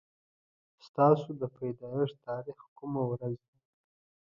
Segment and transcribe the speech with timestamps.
[0.85, 3.57] ستاسو د پيدايښت تاريخ کومه ورځ ده